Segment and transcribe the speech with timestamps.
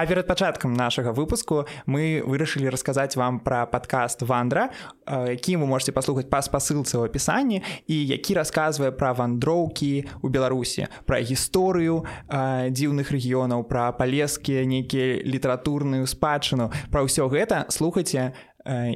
[0.00, 4.70] А перад пачаткам нашага выпуску мы вырашылі расказаць вам пра падкаст вандра
[5.04, 10.88] які вы можете паслухаць па спасылцы ў апісанні і які расказвае пра вандроўкі у беларусі
[11.04, 16.72] пра гісторыю дзіўных рэгіёнаў пра палескія нейкія літаратурную спадчыну.
[16.88, 18.32] Пра ўсё гэта слухайце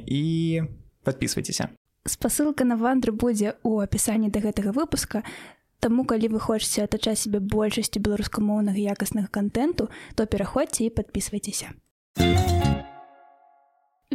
[0.09, 0.25] і
[1.05, 1.69] подписывайтеся
[2.05, 5.25] спасылка на вандры будзе ў апісанні да гэтага выпуска
[5.85, 11.77] Таму калі вы хочаце атачаць сябе большасцю беларускамоўнага якаснага контенту, то пераходзьце і подписывайтеся.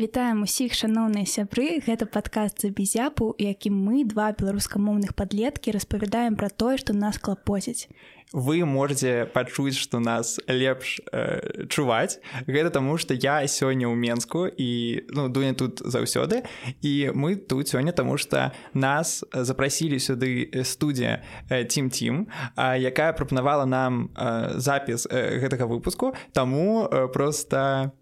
[0.01, 6.49] Вітаем усіх шаноўныя сябры, гэта падкаст за безяпу, якім мы два беларускамоўных падлеткі распавядаем пра
[6.49, 7.85] тое, што нас клапоціць.
[8.33, 12.21] Вы можете пачуць что нас лепш э, чуваць.
[12.47, 16.47] Гэта таму что я сёння ў менску і ну дуня тут заўсёды.
[16.81, 21.23] І мы тут сёння тому что нас запрасілі сюды студія
[21.69, 26.15] тим тим якая прапанавала нам э, запіс э, гэтага выпуску.
[26.33, 27.93] Таму э, просто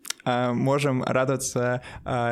[0.55, 1.81] можам радавацца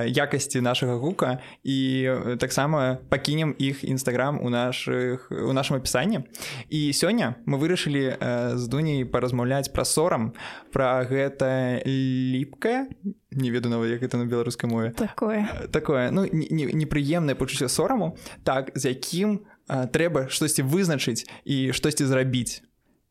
[0.06, 6.24] якасці нашага гука і таксама пакінем іх нстаграм у наших у нашым апісанні
[6.68, 8.16] і сёння мы вырашылі
[8.56, 10.32] з дуняй паразмаўляць пра сорам
[10.72, 12.88] пра гэта ліпкае
[13.36, 14.90] не веду нават як это на беларускай мове.
[14.90, 15.48] Такое.
[15.72, 22.62] Такое ну непрыемнае пачуццё сораму так з якім трэба штосьці вызначыць і штосьці зрабіць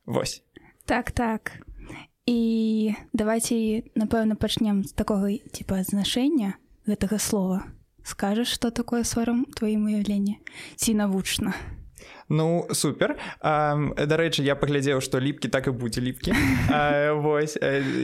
[0.06, 0.44] Вось.
[0.86, 1.52] Так так
[2.26, 6.58] і давайте напэўна пачнем з такога типа значэння
[6.90, 7.64] гэтага слова.
[8.04, 10.42] Скажаш что такое сорам твоім уяўленне
[10.76, 11.54] ці навучна
[12.30, 13.18] Ну супер.
[13.42, 16.34] Дарэчы я паглядзеў што ліпкі так і будзе ліпкі
[17.26, 17.54] вось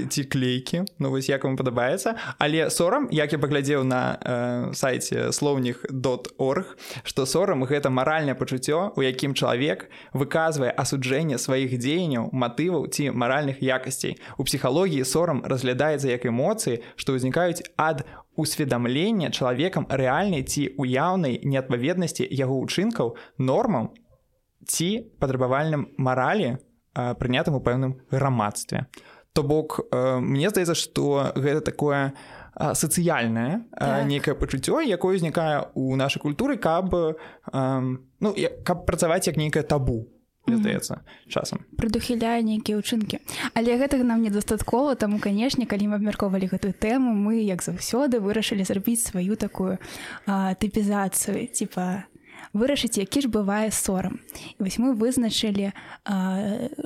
[0.10, 5.86] ці клейкі Ну вось як вам падабаецца але сорам як я паглядзеў на сайце слоўніх
[5.90, 13.10] dot.org што сорам гэта маральнае пачуццё у якім чалавек выказвае асуджэнне сваіх дзеянняў матываў ці
[13.10, 18.06] маральных якасцей у псіхалогіі сорам разглядаецца як эмоцыі што ўзнікаюць ад
[18.36, 23.92] усведамлення чалавекам рэальнай ці уяўнай неадпаведнасці яго ўчынкаў нормам
[24.72, 26.56] ці патрабавальным маралі
[26.96, 28.88] прынятым у пэўным грамадстве.
[29.36, 32.14] То бок мне здаецца, што гэта такое
[32.56, 34.08] сацыяльнае так.
[34.08, 36.92] нейкае пачуццё, якое ўзнікае ў нашай культуры, каб,
[37.52, 38.30] ну,
[38.64, 40.08] каб працаваць як нейкае табу
[40.50, 43.22] здаецца часам прадухіляе нейкія ўчынкі
[43.54, 48.66] але гэтага нам недастаткова таму канешне калі мы абмяркоўвалі гэтую тэму мы як заўсёды вырашылі
[48.66, 49.78] зрабіць сваю такую
[50.26, 52.10] а, тыпізацыю типа
[52.54, 54.20] вырашыць які ж бывае сорам
[54.58, 55.72] і вось мы вызначылі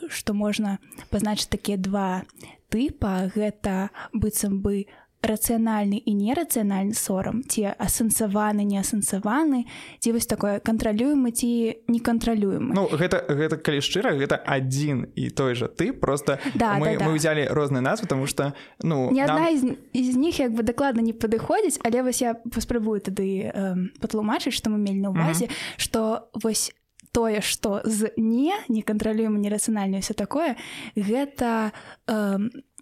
[0.09, 0.77] што можна
[1.09, 2.23] пазначыць такія два
[2.69, 4.85] тыпа гэта быццам бы
[5.25, 9.65] рацыянальны і нерацыянальны сорам ці асэнсаваны не асэнсаваны
[9.99, 15.29] ці вось такое кантралюемы ці не кантралюем Ну гэта гэта калі шчыра гэта адзін і
[15.29, 17.05] той жа ты просто да, мы, да, да.
[17.09, 19.57] мы взяли розныя назвы тому что ну не нам...
[19.57, 24.53] з, з них як бы дакладна не падыходзіць але вось я паспрабую тады э, патлумачыць
[24.53, 26.71] што мы мелі на увазе что вось
[27.15, 30.57] тое что з не не кантралюем нерацыянальна все такое
[30.95, 31.71] гэта
[32.07, 32.39] э,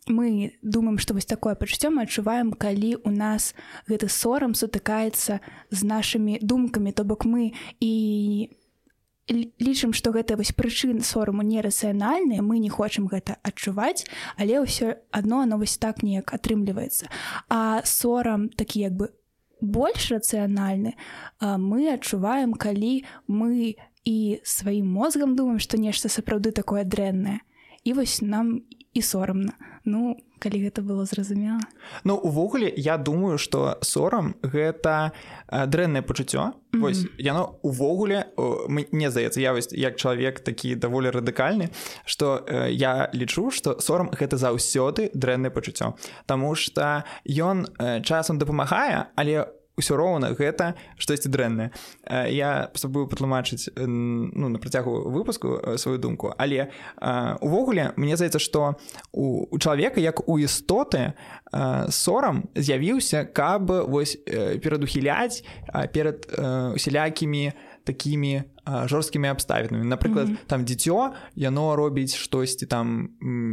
[0.08, 3.54] мы думаем што вось такое пачуццё мы адчуваем калі у нас
[3.88, 8.50] гэты сорам сутыкаецца з нашымі думкамі то бок мы і
[9.32, 14.04] лічым што гэта вось прычын сораму нерацыянальныя мы не хочам гэта адчуваць
[14.36, 17.08] але ўсё адно оно вось так неяк атрымліваецца.
[17.48, 19.16] А сорам такі як бы
[19.62, 21.00] больш рацыянальны
[21.40, 27.40] мы адчуваем калі мы і сваім мозгам думаем што нешта сапраўды такое дрэннае.
[27.84, 29.54] І вось нам і сорамна
[29.86, 31.60] ну калі гэта было зразумела.
[32.04, 35.12] Ну увогуле я думаю что сорам гэта
[35.48, 36.40] дрэннае пачуццё.
[36.42, 36.82] Mm -hmm.
[36.82, 38.26] вось яно увогуле
[38.92, 41.70] мне здаецца я вось як чалавек такі даволі радыкальны
[42.06, 45.94] что э, я лічу что сорам гэта заўсёды дрэннае пачуццё.
[46.26, 51.74] Таму что ён э, часам дапамагае але у ўсё роўна гэта штосьці дрэннае.
[52.30, 56.34] Я спрабую патлумачыць ну, на працягу выпуску сваю думку.
[56.38, 56.70] Але
[57.42, 58.78] увогуле мне здаецца што
[59.12, 61.14] у, у чалавека як у істоты
[61.90, 64.18] сорам з'явіўся каб вось
[64.62, 65.42] перадухіляць
[65.94, 66.30] перад
[66.78, 67.54] усялякімі
[67.84, 70.48] такімі жорсткімі абставінамі напрыклад mm -hmm.
[70.48, 73.10] там дзіцё яно робіць штосьці там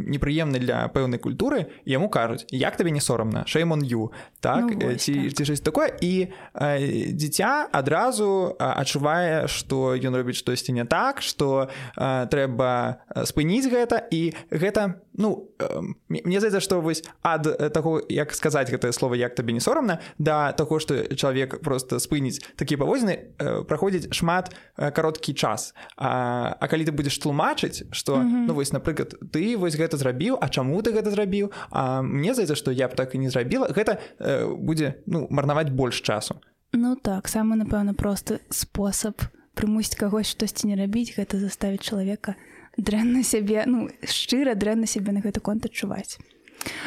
[0.09, 5.31] непрыемна для пэўнай культуры яму кажуць як табе не сорамна шеймон ю так ну, ці
[5.31, 5.93] ці щось такое.
[6.01, 13.69] І э, дзіця адразу адчувае што ён робіць штосьці не так што э, трэба спыніць
[13.69, 14.03] гэта.
[14.11, 19.35] І гэта ну э, мне здаецца што вось ад таго як сказаць гэтае слово як
[19.35, 24.55] табе не сорамна да таго што чалавек просто спыніць такі павозны э, праходзіць шмат
[25.01, 25.73] кароткі час.
[25.97, 28.47] А, а калі ты будзеш тлумачыць что mm -hmm.
[28.47, 31.51] ну вось напрыклад ты вось гэта зрабіў А чаму ты гэта зрабіў?
[31.71, 33.67] А мне здаецца што я б так і не зрабіла.
[33.69, 36.35] Гэта э, будзе ну марнаваць больш часу.
[36.73, 39.15] Ну так самы напэўна просты спосаб
[39.55, 42.35] прымусіць кагось штосьці не рабіць гэта заставіць чалавека
[42.79, 46.19] дрэнна сябе ну шчыра дрэнна сябе на гэты конт адчуваць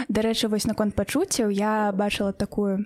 [0.07, 2.85] Дарэчы вось наконт пачуццяў я бачыла такую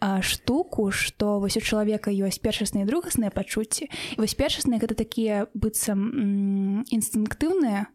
[0.00, 3.90] а, штуку што вось у чалавека ёсць першасныя другасныя пачуцці.
[4.16, 7.86] Вось першасныя гэта такія быццам інстынктыўныя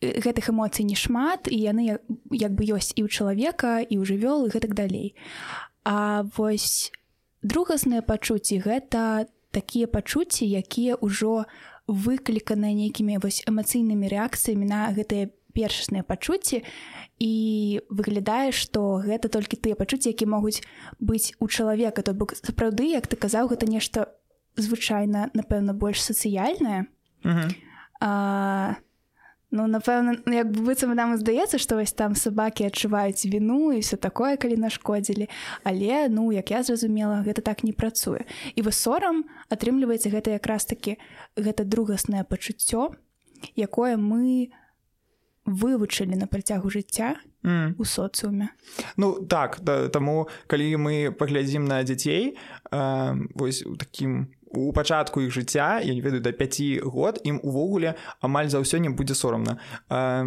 [0.00, 2.00] гэтых эмоцый не шмат і яны
[2.32, 5.14] як бы ёсць і ў чалавека і ў жывёл і гэтак далей.
[5.84, 6.92] А вось
[7.42, 11.44] другасныя пачуцці гэта такія пачуцці якія ўжо
[11.90, 16.62] выкліканыя нейкімі вось эмацыйнымі рэакцыямі на гэтыя першасныя пачуцці
[17.20, 17.32] і
[17.90, 20.62] выглядае што гэта толькі тыя пачуцці які могуць
[20.98, 22.02] быць у чалавека.
[22.02, 24.08] То бок сапраўды як ты казаў гэта нешта
[24.56, 26.86] звычайна напэўна больш сацыяльнае.
[27.24, 27.54] Uh -huh.
[28.00, 28.76] а,
[29.50, 33.96] ну напэўна ну, як быццам нам здаецца што вось там сабакі адчуваюць віну і все
[33.96, 35.28] такое калі нашкодзілі.
[35.64, 38.24] Але ну як я зразумела гэта так не працуе.
[38.54, 40.96] І вы сорам атрымліваецца гэта якраз таки
[41.36, 42.90] гэта другаснае пачуццё
[43.56, 44.50] якое мы
[45.50, 47.74] вывучылі на працягу жыцця mm.
[47.78, 48.50] у соцыуме
[48.96, 52.36] Ну так да, таму калі мы паглядзім на дзяцей
[52.70, 57.40] э, вось у такім у пачатку іх жыцця я не ведаю да 5 год ім
[57.42, 59.58] увогуле амаль за ўсё не будзе сорамна.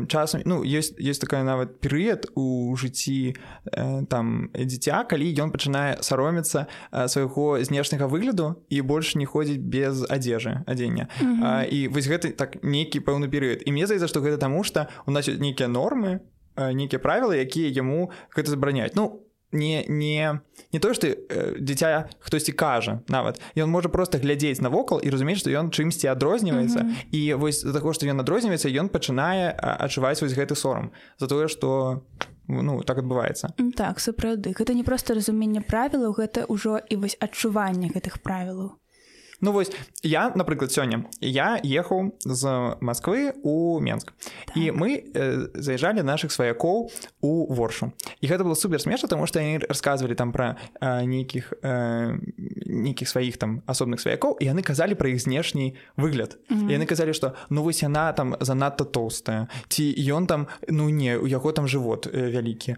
[0.07, 3.35] Часам ну есть есть такая нават перыяд у жыцці
[3.65, 6.67] э, там дзіця калі ён пачынае саромецца
[7.07, 11.07] свайго знешняга выгляду і больш не ходзіць без адзежы адзення.
[11.21, 11.67] Mm -hmm.
[11.67, 13.63] і вось гэты так нейкі пэўны перыяд.
[13.65, 16.19] І мне здаецца што гэта таму што у нас нейкія нормы
[16.55, 18.93] нейкія правілы якія яму гэта забараняюць.
[18.95, 19.22] Ну
[19.53, 20.39] не не
[20.73, 25.39] не то что э, дзіця хтосьці кажа нават ён можа просто глядзець навокал і разумець
[25.39, 27.05] што ён чымсьці адрозніваецца mm -hmm.
[27.11, 31.47] і вось за таго што ён адрозніваецца ён пачынае адчуваць вось гэты сорам за тое
[31.47, 32.01] что
[32.47, 37.87] ну так адбываецца так сапраўды гэта не просто разуменне правілаў гэта ўжо і вось адчуванне
[37.95, 38.82] гэтых правілаў
[39.43, 39.71] Ну вось
[40.03, 44.13] я напрыклад сёння я ехаў з Масквы у Менск.
[44.47, 44.57] Так.
[44.57, 46.91] і мы э, заязджалі наших сваякоў
[47.21, 47.91] у воршу.
[48.21, 52.15] І гэта было супер смешна тому что яны рассказывалі там про э, нейкіх э,
[52.65, 56.37] нейкіх сваіх там асобных сваякоў і яны казалі про іх знешні выгляд.
[56.49, 56.79] Mm -hmm.
[56.79, 61.27] яны казалі что ну вось яна там занадта толстая ці ён там ну не у
[61.27, 62.75] яго там живот э, вялікі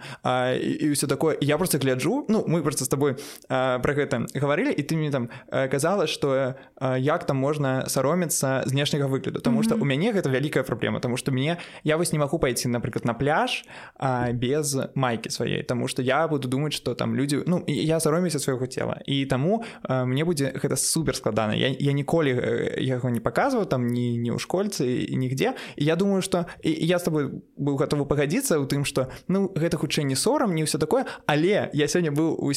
[0.82, 1.38] і все такое.
[1.42, 3.16] Я просто гляджу ну мы просто с тобой
[3.50, 6.55] э, про гэта гаварылі і ты мне там э, казала что
[6.98, 9.42] як там можна саромецца знешняга выгляду.
[9.42, 9.82] Таму что mm -hmm.
[9.82, 13.14] у мяне гэта вялікая праблема тому что мне я вось не магу пайти напрыклад на
[13.14, 13.66] пляж
[13.96, 18.40] а, без майкі сваей тому что я буду думаць что там людзі ну я саромюся
[18.40, 19.02] свайго цела.
[19.06, 22.30] І таму а, мне будзе гэта супер складана я, я ніколі
[22.78, 25.54] яго не показываю там не не ў школьцы і нігде.
[25.76, 29.78] І я думаю что я с тобой быў готовы пагадзіцца у тым что ну гэта
[29.78, 32.52] хутчэй не сорам не ўсё такое але я сёння быў у,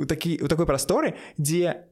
[0.00, 1.86] у такі у такой прасторы дзе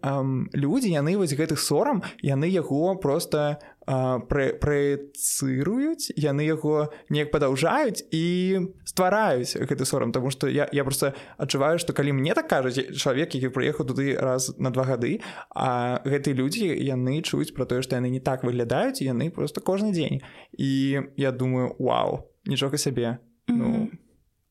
[0.52, 8.60] людзі яны вось гэта гэтых сорам яны яго просто праецыруюць яны яго неяк падаўжаюць і
[8.84, 10.12] ствараюць гэты сорам.
[10.12, 14.16] Тому что я, я просто адчуваю что калі мне так кажуць чалавек які прыехаў туды
[14.16, 15.20] раз на два гады
[15.50, 19.92] а гэтыя людзі яны чуюць про тое што яны не так выглядаюць яны просто кожны
[19.92, 20.22] дзень.
[20.52, 23.88] І я думаю Вау нічога сябе ну, mm -hmm.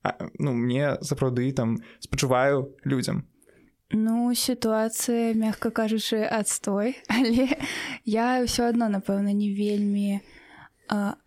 [0.03, 3.23] а, ну мне сапраўды там спачуваю людзям
[3.93, 7.59] Ну сітуацыя мягка кажучы адстой але
[8.07, 10.23] я ўсё адно напэўна не вельмі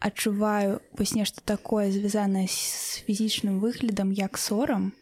[0.01, 4.93] адчуваю вось нешта такое звязанае з фізічным выглядам як сорам.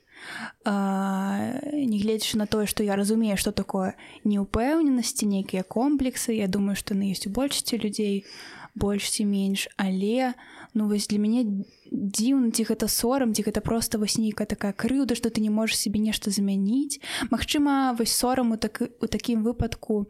[0.62, 3.94] Негледзячы на тое што я разумею што такое
[4.26, 8.26] неўпэўненасці нейкія комплексы Я думаю што на ёсць у большасці людзей
[8.74, 10.34] больш ці менш але
[10.74, 15.14] ну вось для мяне дзіўна ці гэта сорам ці гэта просто вось нейкая такая крыўда
[15.14, 20.08] што ты не можаш себе нешта замяніць Магчыма вось сорам у так у такім выпадку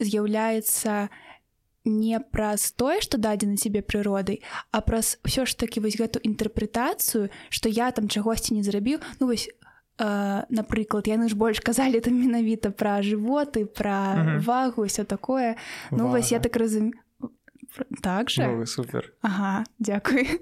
[0.00, 1.12] з'яўляецца
[1.84, 4.40] не праз тое што дадзена цябе прыродай
[4.72, 9.28] а праз ўсё ж такі вось гэту інтэрпрэтацыю што я там чагосьці не зрабіў ну
[9.28, 9.48] вось
[10.00, 15.56] напрыклад яны ж больш казалі там менавіта пра жывоты пра вагу ўсё такое.
[15.90, 16.16] Ну Вага.
[16.16, 16.96] вось я так разумею
[18.02, 18.46] так же?
[18.46, 19.12] Ну, супер.
[19.22, 20.40] Ага дзякуй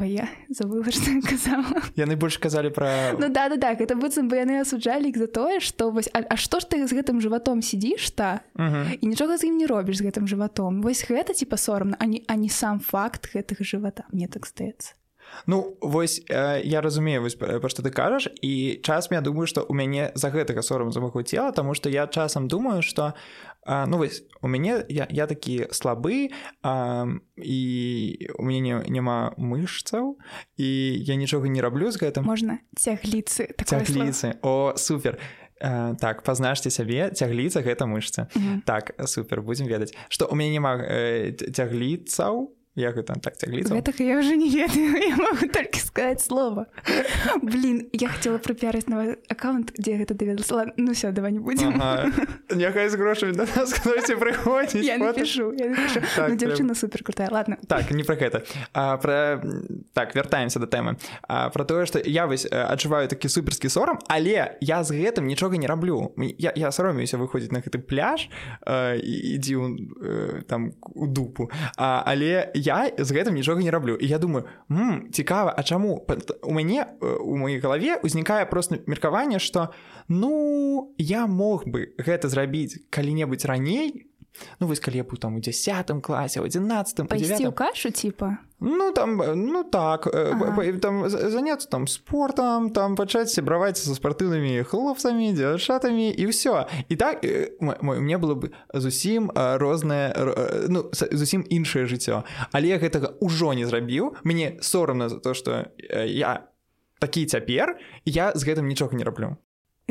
[0.00, 1.82] Ой, я забыла что казала.
[1.96, 5.26] Яны больш казалі про ну да да так это быццам бы яны асуджалі іх за
[5.26, 9.38] тое что вось а, а што ж ты з гэтым жыватом сидзіш та і нічога
[9.38, 12.48] з ім не робіш з гэтым жыватом вось гэта типа сорамна а не а не
[12.48, 14.94] сам факт гэтых жывата мне так стаецца
[15.46, 19.62] Ну вось э, я разумею вось пра што ты кажаш і часам я думаю што
[19.62, 23.14] у мяне за гэтага сорам за маго цела таму што я часам думаю што
[23.64, 26.30] а, ну вось у мяне я, я такі слабы
[26.62, 27.60] а, і
[28.38, 30.18] у мяне няма мышцаў
[30.58, 32.26] і я нічога не раблю з гэтым.
[32.26, 34.34] Можна цягліцы цягліцы.
[34.42, 35.18] О супер.
[35.62, 38.60] А, так пазнашце сябе цягліца гэта мышца mm -hmm.
[38.66, 39.94] так супер будзем ведаць.
[40.08, 44.96] Што у мяне няма э, цягліцаў як гэта так цягліцца так я уже не ведаю
[45.08, 46.66] я могу только сказать слово
[47.42, 51.76] блин я хотела пропиарыць новый аккаунт дзе гэта даведала ну все давай не будем
[52.50, 53.72] няхай з грошамі да нас
[54.22, 55.52] прыходзіць я напишу
[56.16, 57.58] так, ну, дзяўчына супер крутая ладно.
[57.68, 58.44] Так не про гэта.
[58.72, 59.42] А про
[59.92, 60.96] так вяртаемся до тэмы.
[61.22, 65.56] А про тое что я вось адчуваю такі суперскі сорам але я з гэтым нічога
[65.56, 66.12] не раблю.
[66.38, 68.30] Я, я саромеюся выходзіць на гэты пляж
[68.66, 69.56] ідзі
[70.48, 71.50] там у дупу.
[71.76, 74.46] А, але я я з гэтым нічога не раблю і я думаю
[75.10, 76.06] цікава А чаму
[76.42, 79.74] у мяне у маёй галаве узнікае просто меркаванне что
[80.08, 84.11] ну я мог бы гэта зрабіць калі-небудзь раней
[84.60, 88.38] Ну вось калі я быў там у десятым класе у 11 пайсці ў кашу типа?
[88.60, 90.78] Ну там ну так ага.
[90.78, 97.26] там заняться там спортом там пачаць сябраваць са спартыўнымі хлопцамі дзяўчатамі і ўсё і так
[97.60, 100.14] мне было бы зусім рознае
[100.68, 102.22] ну зусім іншае жыццё
[102.52, 105.66] але я гэтага ўжо не зрабіў мне сорамна за то что
[106.06, 106.46] я
[107.02, 109.36] такі цяпер я з гэтым нічога не раблю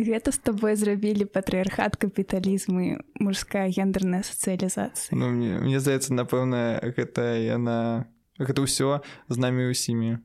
[0.02, 7.38] Гэта з табой зрабілі патрыархат капіталізмы мужская гендерная сацыялізацыя ну, мне, мне здаецца напэўна гэта
[7.38, 8.10] яна
[8.42, 10.18] гэта ўсё з намі ўсімі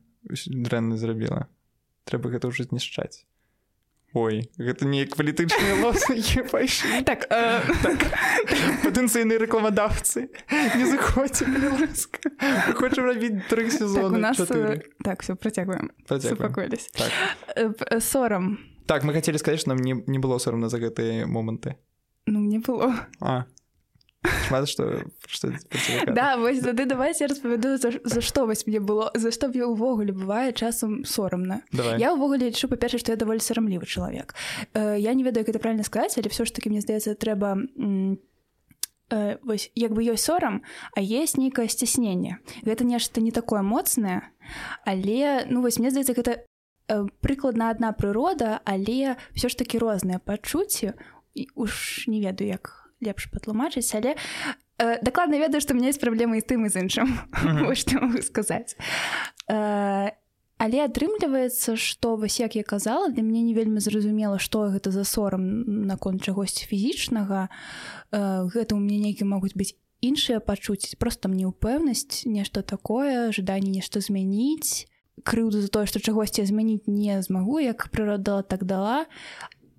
[0.49, 1.45] дрэнна зрабіла
[2.09, 3.23] трэба гэта ўжо знішчаць
[4.17, 7.03] Ой гэта неяк палітычныя лоскі пайшлі.
[7.05, 7.61] Так, э...
[7.85, 8.01] так
[8.85, 11.45] патэнцыйныя рэкламадаўцы не заходзьце
[12.79, 14.81] хочам рабіць тры сезоны так, нас...
[15.03, 15.91] так все працягваем.
[16.09, 18.01] Супакоілись так.
[18.01, 18.57] сорам.
[18.87, 21.77] Так мы хотели сказать что нам не, не было соромно за гэтые моманты.
[22.25, 23.07] Ну мне было.
[23.21, 23.45] А
[24.47, 25.53] Шмат, что, что
[26.07, 30.13] да вось тады давайте распавяду за, за што вось мне было за што я ўвогуле
[30.13, 31.61] бывае часам сорамна
[31.97, 34.35] я ўвогуле лічу па-перша што я даволі сарамлівы чалавек.
[34.73, 37.57] Э, я не ведаю як это правильно сказаць але все ж таки мне здаецца трэба
[39.09, 40.63] э, вось як бы ёсць сорам
[40.95, 44.29] а есть нейкае сцясненне гэта нешта не такое моцнае
[44.85, 46.47] але ну вось мне здаецца гэта
[46.87, 50.95] Э, прыкладна адна прырода але ўсё ж такі розныя пачуцці
[51.51, 54.15] уж не ведаю як лепш патлумачыць але
[54.77, 57.07] э, дакладна ведаю што меня есть праблемы і тым і з іншым
[57.79, 58.77] што могу сказаць.
[59.49, 60.11] Э,
[60.57, 65.03] але атрымліваецца што вось як я казала для мяне не вельмі зразумела што гэта за
[65.03, 67.49] сорам наконт чагосьці фізічнага.
[68.11, 73.81] Э, гэта у мяне нейкі могуць быць іншыя пачуць просто мне ўпэўнасць нешта такое жаданне
[73.81, 74.85] нешта змяніць
[75.25, 79.05] крыўду за тое што чагосьці змяніць не змагу як прырода так дала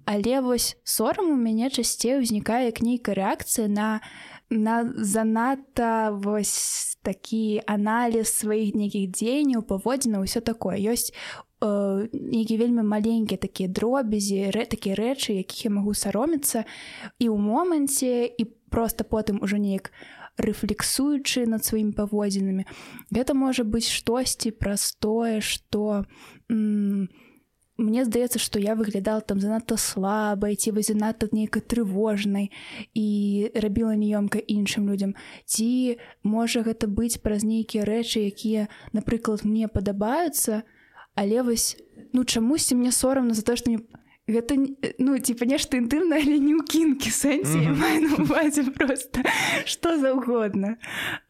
[0.08, 4.00] але вось сорам у мяне часцей узнікае як нейкая рэакцыя на
[4.48, 10.80] на занадта вось такі аналіз сваіх нейкіх дзеянняў паводзіна ўсё такое.
[10.80, 16.64] Ёсць э, нейкі вельмі маленькія такія дробязі рэ, такія рэчы якіх я магу саромецца
[17.20, 19.92] і ў моманце і просто потым ужо неяк
[20.40, 22.64] рэфлексуючы над сваімі паводзінамі.
[23.12, 26.08] Гэта можа быць штосьці простое что
[27.78, 32.50] мне здаецца что я выглядала там занадта слабай ці вы занадта нейкай трывожнай
[32.94, 35.14] і рабіла неёмка іншым людям
[35.47, 40.66] ці можа гэта быць праз нейкія рэчы якія напрыклад мне падабаюцца
[41.14, 41.78] але вось
[42.12, 43.87] ну чамусьці мне сорамна за то что мне
[44.26, 44.58] гэта
[44.99, 48.70] ну типа нешта інтымна але не ў кінкі сэнсе mm -hmm.
[48.75, 49.23] просто
[49.64, 50.76] что заўгодна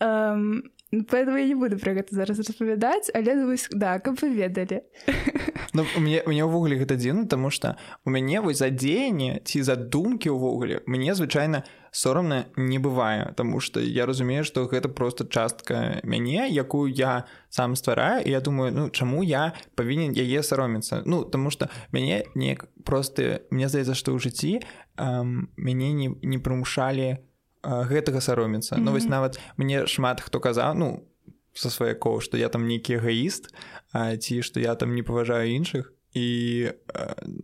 [0.00, 4.32] um, поэтому я не буду про гэта зараз распавядаць але ну, вось да каб вы
[4.32, 4.80] ведалі
[5.74, 9.76] ну, мне мне ўвогуле гэта дзіўна тому что у мяне вось за дзеянне ці за
[9.76, 16.00] думкі ўвогуле мне звычайна сорамна не бывае Таму что я разумею что гэта просто частка
[16.04, 21.24] мяне якую я сам ствараю і я думаю ну чаму я павінен яе саромецца ну
[21.24, 24.64] тому что мяне неяк просто мне здаецца што ў жыцці
[24.96, 27.27] эм, мяне не, не прымушалі
[27.68, 28.76] гэтага саромецца.
[28.76, 28.84] Mm -hmm.
[28.84, 31.04] Ну вось нават мне шмат хто казаў ну
[31.54, 33.54] со сваякоў што я там нейкі эгоіст
[34.18, 35.92] ці што я там не паважаю іншых.
[36.14, 36.68] І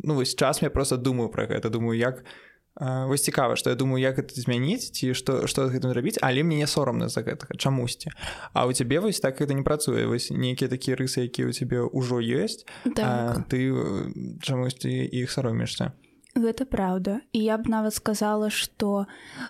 [0.04, 1.70] ну вось час я просто думаю про гэта.
[1.70, 2.24] Думаю як
[2.80, 6.56] вось цікава што я думаю як это змяніць ці што што гэтым рабіць але мне
[6.56, 8.10] не сорамна за гэтага чамусьці.
[8.52, 10.06] А у цябе вось так это не працуе.
[10.06, 12.66] Вось нейкія такія рысы якія ў цябе ўжо ёсць
[12.96, 13.46] так.
[13.48, 13.70] ты
[14.42, 15.92] чамусьці іх саромішся
[16.34, 19.06] Гэта праўда і я б нават сказала што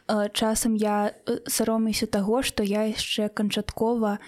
[0.09, 1.17] э, часам я
[1.49, 4.19] саромюся таго што я яшчэ канчаткова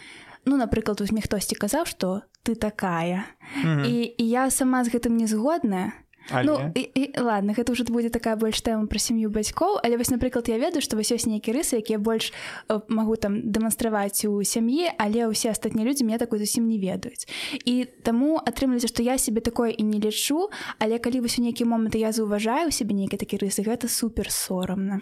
[0.49, 3.29] ну напрыклад узьме хтосьці казаў што ты такая
[3.61, 3.85] mm -hmm.
[3.85, 5.93] і, і я сама з гэтым не згодная
[6.31, 6.45] Але...
[6.45, 10.11] Ну і, і ладно гэта ўжо будзе такая больш тэма пра сям'ю бацькоў але вось
[10.11, 12.33] напрыклад я ведаю што вось ёсць нейкія рысы якія больш
[12.69, 17.29] э, магу там дэманстраваць у сям'і але ўсе астатнія людзі мне такой зусім не ведаюць
[17.65, 21.65] і таму атрымліваецца што я себе такое і не лічу але калі вось у нейкі
[21.65, 25.01] моманты я заўважаю сябе нейкія такі рысы гэта супер сорамна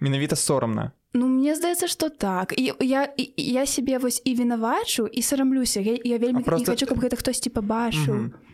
[0.00, 2.54] менавіта сорамна Ну мне здаецца что так.
[2.54, 6.70] І я і, я себе вось і вінавачу і сарамлюся я, я вельмі просто...
[6.70, 8.49] хочу каб гэта хтосьці пабачыў mm -hmm.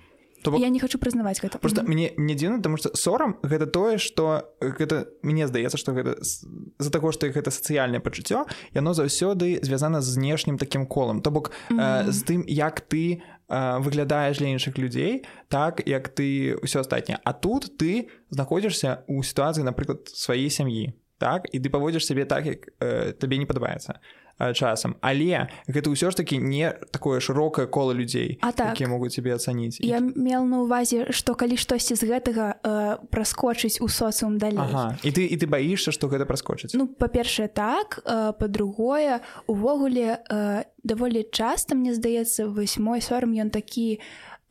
[0.47, 0.61] То бок...
[0.61, 1.93] я не хочу прызнаваць гэта просто mm -hmm.
[1.93, 6.91] мне не дзіўна тому что сорам гэта тое что гэта мне здаецца что гэта з-за
[6.91, 11.76] таго что гэта сацыяльнае пачуццё яно заўсёды звязана з знешнім таким колам то бок mm
[11.76, 12.09] -hmm.
[12.09, 17.19] э, з тым як ты э, выглядаеш для іншых людзей так як ты ўсё астатняе
[17.25, 21.49] А тут ты знаходзішся у сітуацыі напрыклад сваей сям'і так?
[21.53, 24.00] І ты паводзіш сябе так як э, табе не падабаецца
[24.38, 28.76] часам але гэта ўсё ж таки не такое шырокае кола людзей а так?
[28.76, 33.81] якія могуць цябе ацаніць я мел на увазе што калі штосьці з гэтага э, праскочыць
[33.81, 34.61] у соцыум далей.
[34.61, 34.97] Ага.
[35.02, 40.64] і ты і ты баішся што гэта праскочыць ну па-першае так э, па-другое увогуле э,
[40.85, 44.00] даволі часта мне здаецца вось мой сорам ён такі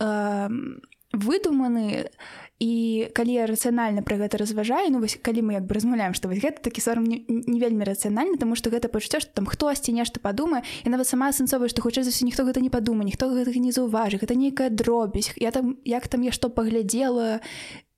[0.01, 0.49] э,
[1.15, 2.09] выдуманы
[2.59, 6.31] і калі я рацыянальна пра гэта разважаю ну вось калі мы як бы размаўляем што
[6.31, 9.91] вось гэта такі сорам не, не вельмі рацыянальна тому што гэта пачуццё што там хтосьці
[9.91, 13.27] нешта падумае і нават сама асэнсовая што хутчэй за ўсё ніхто гэта не падумае ніхто
[13.27, 15.35] гэтага не заўважы гэта нейкая дробязь.
[15.35, 17.43] Я там як там я што паглядзела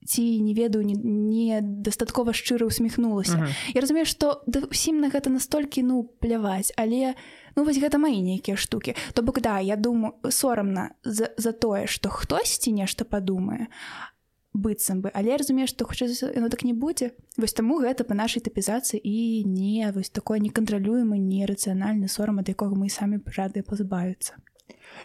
[0.02, 3.54] ці не ведаю недастаткова не шчыра усміхнулася uh -huh.
[3.74, 7.14] я разумею што да ўсім на гэта настолькі ну пляваць але
[7.54, 8.94] ну вось гэта маі нейкія штукі.
[9.14, 13.66] То бок да я думаю сорамна за, за тое што хтосьці нешта падумае
[14.54, 15.10] быццам бы.
[15.14, 17.12] Але разумею што хоча яно так не будзе.
[17.36, 22.74] Вось таму гэта па нашай тапізацыі і не вось такое некантралюемы нерацыянальны сорам ад якога
[22.74, 24.38] мы самі рады пазбавіцца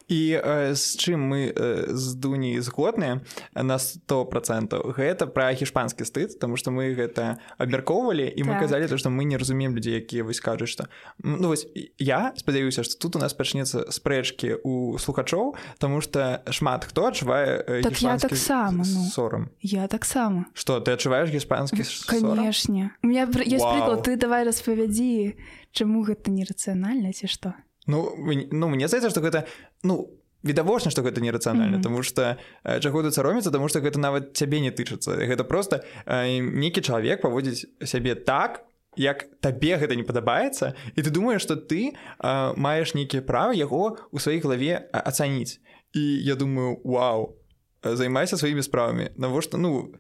[0.08, 3.22] і э, з чым мы э, з дуні згодныя
[3.56, 8.68] на сто процентаў гэта пра хішпанскі стыд тому что мы гэта абмяркоўвалі і мы так.
[8.68, 10.88] казалі то што мы не разумеем людзей якія вось кажуць што
[11.24, 16.86] ну вось я спадзяюся што тут у нас пачнецца спрэчкі у слухачоў тому что шмат
[16.86, 19.50] хто адчувае так я таксама ну, сорам.
[19.62, 20.46] Я таксама.
[20.54, 25.38] Что ты адчуваеш гіспанскі канешне у меня есть прыклад ты давай распавядзі
[25.72, 27.56] чаму гэта нерацыянальна ці што
[27.88, 28.16] Ну
[28.52, 29.46] ну мне здаецца што гэта
[29.84, 30.10] ну
[30.44, 31.84] відавочна што гэта нерацыянальна mm -hmm.
[31.84, 32.38] тому что
[32.80, 37.22] чаго тут сароміцца тому что гэта нават цябе не тычыцца гэта просто э, нейкі чалавек
[37.22, 38.66] паводзіць сябе так
[38.96, 43.98] як табе гэта не падабаецца і ты думаеш што ты э, маеш нейкія правы яго
[44.12, 45.60] у сваёй галаве ацаніць
[45.94, 47.36] і я думаю вау
[47.84, 49.94] займайся сваімі справамі навошта ну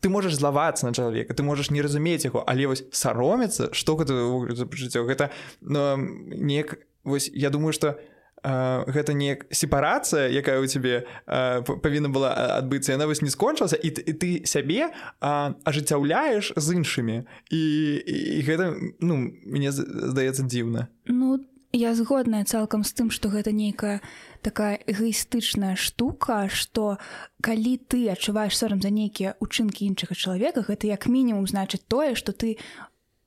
[0.00, 4.14] ты можаш злавацца на чалавека ты можаш не разумець яго але вось саромецца што гэта
[4.54, 5.30] за жыццё гэта
[5.60, 7.98] ну, неяк вось я думаю что
[8.42, 14.12] гэта не сепарацыя якая у цябе павінна была адбыцца яна вось не скончылася і, і
[14.18, 17.22] ты сябе ажыццяўляеш з іншымі.
[17.50, 17.62] І,
[18.02, 20.90] і гэта ну мне здаецца дзіўна.
[21.06, 21.38] Ну
[21.72, 24.02] я згодная цалкам з тым што гэта нейкая
[24.42, 26.98] такая эгоістычная штука што
[27.40, 32.36] калі ты адчуваеш сорам за нейкія учынкі іншага чалавека гэта як мінімум значыць тое што
[32.36, 32.58] ты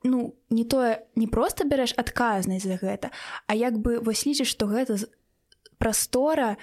[0.05, 3.09] ну не тое не просто бярэш адказнасць за гэта
[3.47, 5.01] а як бы вось лічыш што гэта
[5.81, 6.57] прастора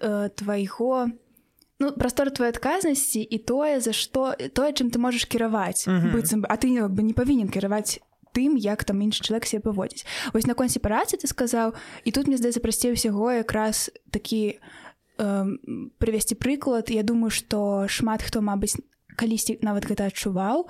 [0.00, 1.12] э, твайго
[1.78, 6.48] ну прастора твоей адказнасці і тое за што тое чым ты можаш кіраваць быццам бы
[6.48, 8.00] а ты бы не павінен кіраваць
[8.32, 12.40] тым як там іншы чалавек себе паводзіць вось наконт сепарацыі ты сказаў і тут мне
[12.40, 15.46] здаецца прасцей усяго якраз такі э,
[16.00, 16.92] прывесці прыклад.
[16.92, 18.76] Я думаю што шмат хто мабыць
[19.16, 20.68] калісьці нават гэта адчуваў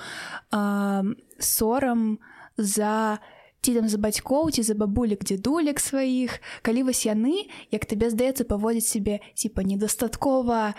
[1.38, 2.18] сорам
[2.56, 3.18] за
[3.62, 8.46] ці там за бацькоў ці за бабулек дзедулек сваіх калі вось яны як табе здаецца
[8.46, 10.74] паводзіць сябе типа недастаткова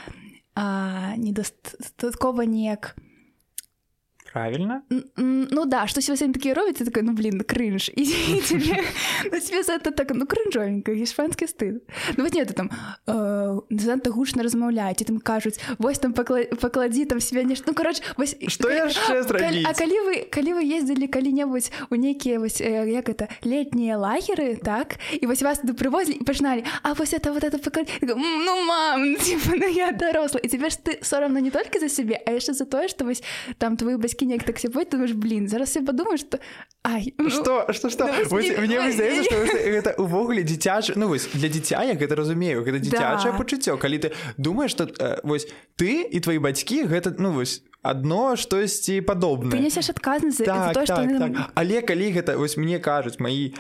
[1.18, 3.07] недастаткова неяк не
[4.38, 4.84] правильно?
[5.18, 8.06] Ну да что себе такие робите такой ну блин крынж и
[8.42, 11.82] тебе это так ну крынжовенько іспанскі стыд.
[12.18, 12.70] Ну вот нет там
[13.70, 18.70] занадта гучна размаўляць там кажуць вось там пакладзі там себе нешта ну короче вось что
[18.70, 25.00] А калі вы калі вы ездзілі калі-небудзь у нейкія вось як это летнія лагеры так
[25.12, 27.58] і вось вас туды прывозілі і пачыналі А вось это вот это
[28.02, 32.32] ну мам ну, я даросла і тебе ж ты сорамна не толькі за сябе а
[32.32, 33.24] яшчэ за тое что вось
[33.58, 36.40] там твои бацькі неяк так себе думаешь блин зараз я подумаю что
[36.84, 37.68] Ай, ну, что?
[37.74, 38.06] Что что?
[38.32, 39.36] мне здаецца что
[39.72, 43.38] гэта увогуле дзіцяч ну вось для дзіця я гэта разумею гэта дзіцячае да.
[43.38, 48.36] пачуццё калі ты думаешь что э, вось ты і твои бацькі гэта ну вось адно
[48.36, 51.52] штосьці падобна несеш адказнасць так, так, так.
[51.56, 53.54] але калі гэта вось мне кажуць мои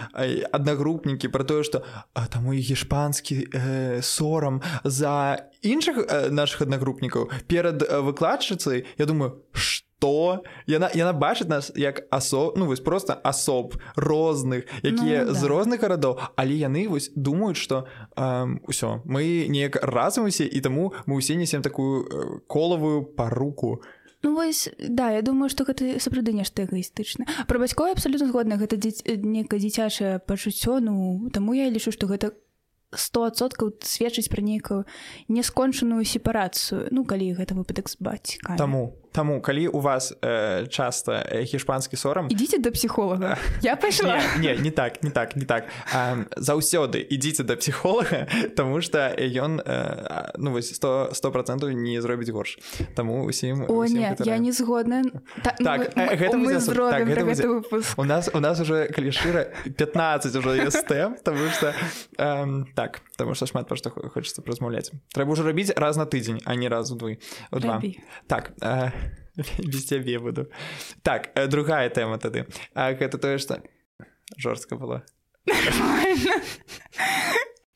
[0.51, 1.83] аднагрупнікі про тое что
[2.31, 9.43] там мой гішпанскі э, сорам за іншых э, наших аднагрупнікаў перад э, выкладчыцай я думаю
[9.53, 15.33] что то яна яна бачыць нас як асоб ну вось просто асоб розных якія ну,
[15.33, 15.33] да.
[15.33, 21.17] з розных гарадоў але яны вось думаюць что ўсё мы неяк разумся і таму мы
[21.17, 23.81] ўсе несем такую э, колавую паруку.
[24.23, 28.77] Ну, вось да я думаю что гэта сапраўды нешта эгоістычна пра бацькоў абсалютна згодна гэта
[28.77, 29.17] дзі...
[29.21, 32.33] некае дзіцячае пачуццё ну таму я лічу што гэта
[32.95, 34.85] стосоткаў сведчыць пра нейкую
[35.27, 41.25] нескончаную сепарацыю ну калі гэта выпадак з бацька таму Таму калі у вас э, часта
[41.33, 43.33] гішпанскі сорам ідзіце да псіхолага.
[43.65, 44.21] Я пайшла.
[44.37, 45.65] Не, не не так не так не так.
[46.37, 52.29] Заўсёды ідзіце да псіхолага тому что ён э, ну вось сто сто процентаў не зробіць
[52.29, 52.59] горш.
[52.93, 55.01] Таму усім о не я не згодна.
[55.41, 57.47] Та, так ну, гэта мы так, гэта будзе...
[57.97, 61.73] у нас у нас уже калі шчыра 15 уже тэм тому что
[62.21, 66.45] э, так потому что шмат пра што хочется размаўляць трэба ўжо рабіць раз на тыдзень
[66.45, 67.17] а не разу двы
[67.51, 67.81] два.
[68.27, 68.91] Так э,
[69.57, 70.47] без цябе буду.
[71.01, 72.45] Так э, другая тэма тады.
[72.73, 73.61] А гэта тое што
[74.37, 75.01] жорстка была.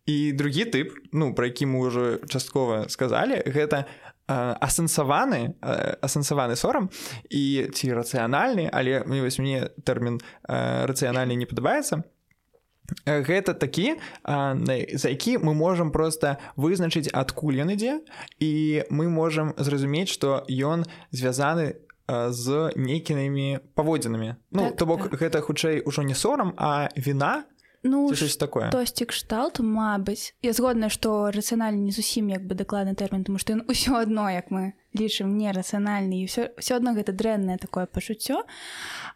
[0.05, 3.85] І другі тып ну пра які мы ўжо часткова сказалі гэта
[4.27, 5.57] асэнсаваны
[6.01, 6.89] асэнсаваны сорам
[7.29, 12.03] і ці рацыянальны але мне вось мне тэрмін рацыянальны не падабаецца
[13.05, 18.01] гэта такі за які мы можам просто вызначыць адкуль ён ідзе
[18.39, 21.75] і мы можам зразумець што ён звязаны
[22.11, 25.21] з нейкімі паводзінамі Ну так, то бок так.
[25.21, 27.43] гэта хутчэй ужо не сорам а віна
[27.83, 28.69] ну ж такое.
[28.69, 33.53] тосьці кшталт Мабыць я згодна што рацыянальны не зусім як бы дакладны тэрмін тому што
[33.53, 38.45] ён усё адно як мы лічым нерацыянальны і все все адно гэта дрэннае такое пачуццё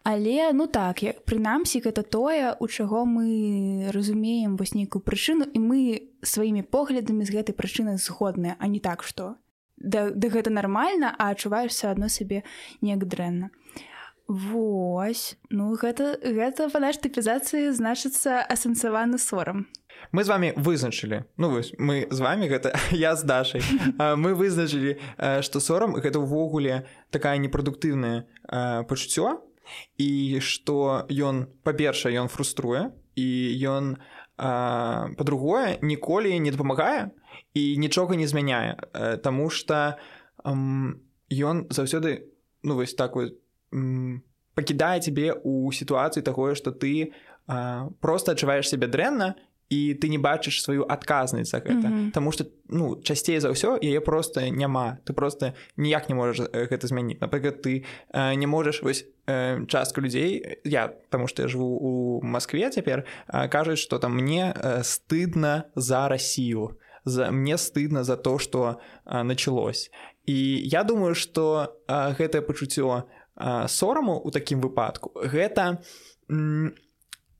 [0.03, 5.59] але ну так як прынамсі гэта тое у чаго мы разумеем вось нейкую прычыну і
[5.59, 5.79] мы
[6.23, 9.37] сваімі поглядамі з гэтай прычыны згодныя а не так што
[9.77, 12.43] да, да гэта нармальна а адчуваешся адно сабе
[12.81, 13.53] неяк дрэнна
[14.95, 19.67] Вось ну гэта гэта па наш тыпізацыі значыцца асэнсаваны сорам.
[20.15, 21.27] Мы з вами вызначылі.
[21.35, 23.59] Ну вось мы з вами гэта я з дашай.
[23.99, 24.95] Мы вызначылі
[25.43, 28.23] што сорам гэта ўвогуле такая непрадуктыўная
[28.87, 29.43] пачуццё
[29.99, 33.27] і што ён па-першае ён фруструе і
[33.67, 33.99] ён
[34.39, 37.11] па-другое ніколі не дапамагае
[37.51, 38.79] і нічога не змяняе.
[39.19, 39.99] Таму што
[40.47, 42.31] ён заўсёды
[42.63, 43.35] ну вось так вот
[44.55, 47.11] пакідае цябе ў сітуацыі такое што ты
[47.47, 49.35] а, просто адчуваеш сябе дрэнна
[49.69, 52.11] і ты не бачыш сваю адказнасць за гэта mm -hmm.
[52.11, 54.97] Таму што ну часцей за ўсё яе просто няма.
[55.05, 60.01] Ты просто ніяк не можаш гэта змяніць напрыклад ты э, не можаш вось э, частка
[60.01, 64.83] людзей я таму што я жыву у Маскве цяпер э, кажуць што там мне э,
[64.83, 69.91] стыдна за Расію за мне стыдна за то што э, началось.
[70.25, 73.03] І я думаю што э, гэтае пачуццё
[73.67, 75.83] сораму у такім выпадку гэта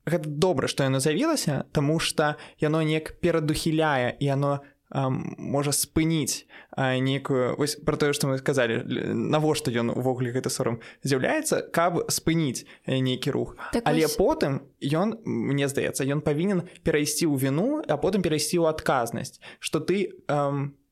[0.06, 4.52] гэта добра што яно з'явілася таму што яно неяк перадухіляе і яно
[4.94, 6.46] можа спыніць
[6.78, 8.86] нейкую вось пра тое што мы сказалі
[9.34, 13.56] навошта ён увогуле гэты сорам з'яўляецца каб спыніць нейкі рух.
[13.74, 14.14] Так але ось...
[14.14, 19.82] потым ён мне здаецца ён павінен перайсці ў віну а потым перайсці ў адказнасць што
[19.82, 20.85] ты эм, Э,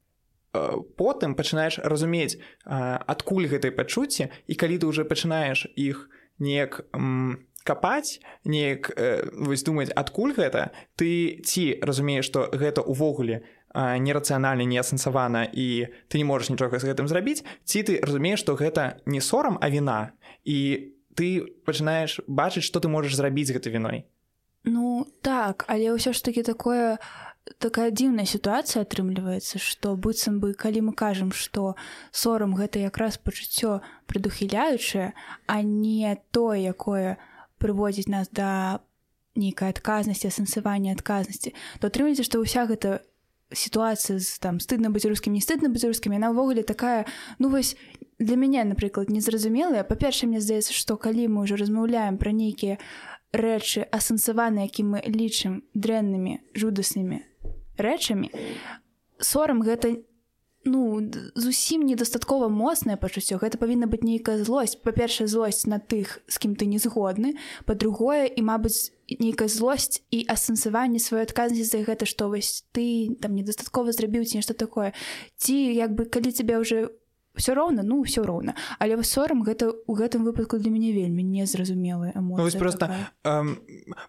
[0.97, 6.85] потым пачынаеш разумець адкуль гэтай пачуцці і калі ты уже пачынаеш іх неяк
[7.64, 13.43] капаць неяк э, вось думаць адкуль гэта ты ці разумееш што гэта ўвогуле
[13.75, 18.55] нерацыянальна не асэнсавана і ты не можаш нічога з гэтым зрабіць ці ты разумееш што
[18.55, 20.14] гэта не сорам а віна
[20.45, 24.05] і ты пачынаеш бачыць што ты можаш зрабіць гэтай віной?
[24.64, 26.99] Ну так але ўсё ж таки такое
[27.59, 31.77] такая дзіўная сітуацыя атрымліваецца што быццам бы калі мы кажам што
[32.13, 35.13] сорам гэта якраз пачуццё прадухіляючае
[35.47, 37.17] а не тое якое
[37.61, 38.81] прыводзіць нас да
[39.37, 43.05] нейкай адказнасці асэнсавання адказнасці то атрымаецца што ўся гэта
[43.53, 47.05] сітуацыя з там стыдна быць рускім не стыдна быць рускім яна ўвогуле такая
[47.39, 47.77] ну вось
[48.19, 49.83] для мяне напрыклад незразумелая.
[49.85, 52.79] Па-перша мне здаецца што калі мы ўжо размаўляем пра нейкія
[53.35, 57.21] рэчы асэнсаваны які мы лічым дрэннымі жудаснымі
[57.79, 58.31] рэчамі
[59.21, 59.97] сорам гэта
[60.65, 63.37] ну зусім недастаткова моцнае пачуццё.
[63.37, 64.81] Гэта павінна быць нейкая злосць.
[64.81, 67.37] Па-першая злосць на тых з кім ты не згодны.
[67.69, 73.37] Па-другое і мабыць нейкая злосць і асэнсаванне сваёй адказнасці за гэта што вось ты там
[73.37, 74.97] недастаткова зрабіў ці нешта такое.
[75.37, 76.89] Ці як бы калі цябе ўжо
[77.35, 82.12] все роўна ну все роўна але сорам гэта у гэтым выпадку для мяне вельмі незразумелая
[82.14, 82.90] ну, вось просто
[83.25, 83.59] эм,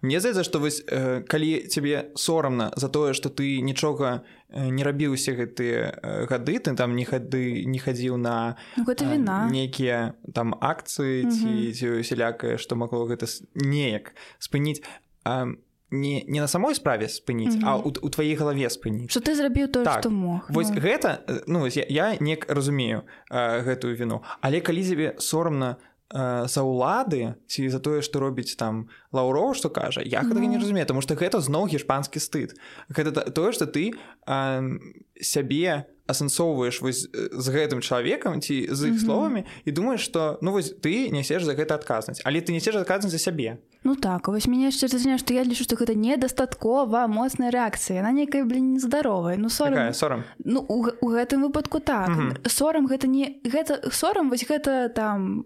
[0.01, 5.17] мне здаецца што вось э, калі цябе сорамна за тое што ты нічога не рабіў
[5.17, 10.53] усе гэтыя гады ты там не хады не хадзіў на ну, гэта віна нейкія там
[10.61, 14.85] акцыі ці ці сялякае што магло гэта неяк спыніць
[15.25, 15.49] а
[15.91, 17.69] не не на самой справе спыніць mm -hmm.
[17.69, 20.79] а у, у тваей галаве спыніць что ты зрабіў то так, што мог вось ну.
[20.79, 25.77] гэта ну я, я не разумею э, гэтую віну але калі сябе сорамна
[26.13, 30.45] э, за ўлады ці за тое што робіць там лаўроў што кажа я гэтага mm
[30.45, 30.49] -hmm.
[30.49, 32.55] не разумею тому что гэта зноў гешпанскі стыд
[32.89, 33.93] гэта тое што ты
[34.27, 34.77] э,
[35.21, 39.05] сябе асэнсоўваеш вось з гэтым чалавекам ці з іх mm -hmm.
[39.05, 42.21] словамі і думаеш што ну вось ты нясеш за гэта адказнасць.
[42.25, 43.57] Але ты несеш адказнасць за сябе.
[43.83, 48.01] Ну так вось мяне яшчэ зазня што я лічу што гэта недастаткова моцная рэакцыя.
[48.01, 49.93] На нейкай блин нездаровая ну сорам.
[49.93, 50.23] Сорам?
[50.45, 52.09] Ну у, у гэтым выпадку так.
[52.09, 52.49] Mm -hmm.
[52.49, 55.43] сорам гэта не гэта сорам вось гэта там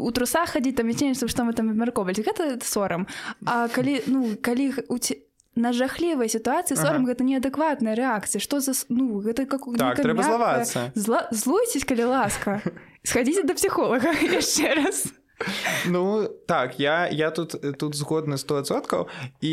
[0.00, 3.06] у трусах хадзіць там веценніцтва што мы там абмяркоўваць гэта сорам.
[3.44, 5.27] А калі ну калі у ці
[5.58, 7.12] на жахлівай сітуацыі сорам ага.
[7.12, 12.62] гэта неадэкватная рэакцыя што за ну гэта как так, трэба злавацца зла злуйцесь калі ласка.
[13.02, 15.10] Схадзіце да псіхолага яшчэ раз.
[15.86, 19.10] Ну так я я тут тут згодны 100соткаў
[19.42, 19.52] і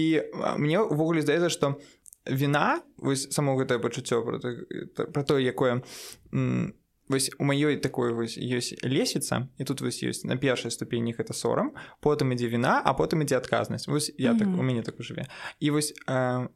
[0.61, 1.81] мне ўвогуле здаецца што
[2.29, 4.37] віна вось само гэтае пачуццё про
[5.09, 5.81] про тое якое
[7.07, 11.33] вось у маёй такой вось ёсць лесвіца і тут вось ёсць на першай ступені гэта
[11.33, 15.29] сорам потым ідзе віна а потым ідзе адказнасць вось я так у мяне так жыве
[15.59, 16.47] і вось э,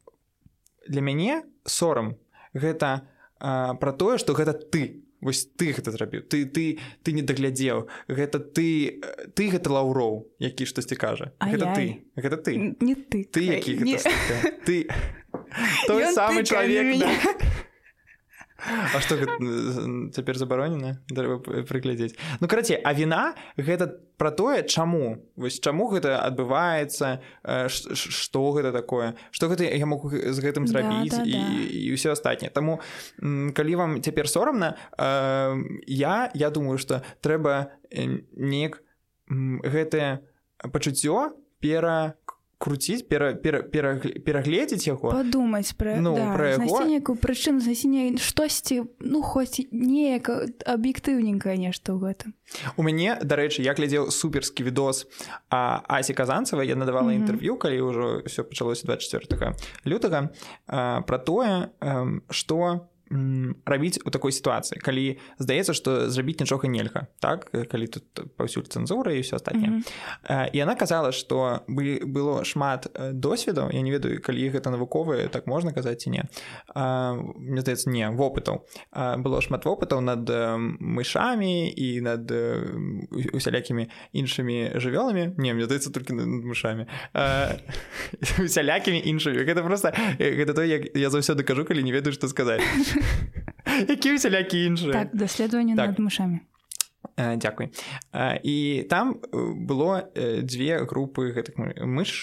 [0.88, 2.18] для мяне сорам
[2.54, 3.06] гэта
[3.40, 5.06] э, про тое што гэта ты.
[5.22, 9.04] Вось ты гэта зрабіў ты ты ты не даглядзеў гэта ты
[9.36, 12.08] ты гэта лаўроў які штосьці кажа гэта ты.
[12.16, 12.56] Гэта ты.
[12.80, 13.28] Не ты.
[13.28, 13.76] Ты які
[14.66, 14.88] ты
[15.88, 17.04] той самы чалавек
[18.68, 19.16] А што
[20.12, 21.00] цяпер забаронена
[21.70, 23.88] прыглядзець Ну карацей а віна гэта
[24.20, 25.24] пра тое чаму.
[25.40, 27.24] Вось чаму гэта адбываецца
[27.96, 31.48] што гэта такое што гэта я могу з гэтым зрабіць да, да, і, да.
[31.72, 32.52] і ўсё астатняе.
[32.52, 32.80] Таму
[33.56, 34.76] калі вам цяпер сорамна
[35.88, 38.84] я я думаю што трэба неяк
[39.30, 40.20] гэтае
[40.68, 42.19] пачуццё пера
[42.60, 47.16] круціць пера, пера, пера, перагледзець яго падумаць пра ну, да, пра яго...
[47.16, 50.28] прычын засіне штосьці ну хоць неяк
[50.68, 52.36] аб'ектыўненькае нешта ў гэтым
[52.76, 55.08] у мяне дарэчы я глядзеў суперскі відос
[55.48, 57.64] а асі казанцава я надавала інтэрв'ю mm -hmm.
[57.64, 59.56] калі ўжо ўсё пачалося 24
[59.88, 60.30] лютага
[61.08, 61.72] пра тое
[62.30, 62.84] што
[63.66, 67.50] рабіць у такой сітуацыі калі здаецца што зрабіць нічога нельга так?
[67.50, 68.06] Калі тут
[68.38, 69.70] паўсюль цэнзура і ўсё астатняе.
[69.70, 70.50] Mm -hmm.
[70.54, 75.48] і яна казала што бы было шмат досведаў я не ведаю калі гэта навуковыя так
[75.48, 76.24] можна казаць ці не.
[77.36, 78.62] Мне здаецца не вопытаў.
[79.18, 80.30] Было шмат вопытаў над
[80.80, 82.32] мышамі і над
[83.34, 85.34] усялякімі іншымі жывёламі.
[85.38, 86.86] Не мне здаецца толькі над мышамі.
[88.46, 89.38] Усялякімі іншымі.
[89.46, 92.62] Гэта просто гэта то як я заўсёды кажу калі не ведаю што сказаць
[93.94, 95.94] які усялякі іншыя так, даследаванне так.
[95.94, 96.40] над мышамі
[97.20, 97.70] Дякуй
[98.44, 99.20] і там
[99.68, 102.16] было дзве групы гэтых мыш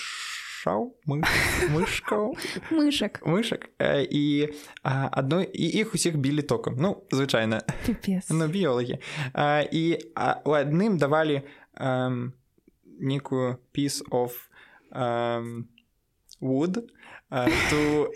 [0.66, 2.34] мышкаў
[2.76, 4.48] мышак мышак і
[4.82, 7.62] адной і іх усіх білі токам ну звычайна
[8.30, 8.98] ну, біолагі
[9.72, 9.84] і
[10.44, 11.42] у адным давалі
[12.98, 14.32] некую piece of
[16.40, 16.82] wood
[17.70, 18.12] ту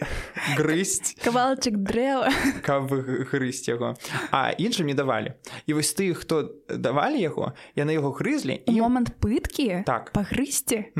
[0.54, 2.30] грызць кавалчык дрэва
[2.62, 2.92] каб
[3.32, 3.96] грызць яго
[4.30, 5.34] а іншым не давалі.
[5.66, 10.12] І вось ты хто давалі яго яны яго грызлі і момант пыткі так.
[10.12, 10.94] пагрызці.